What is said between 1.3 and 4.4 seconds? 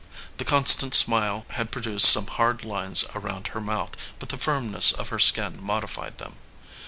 had produced some hard lines around her mouth, but the